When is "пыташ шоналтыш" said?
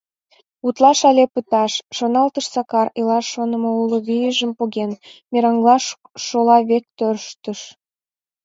1.33-2.45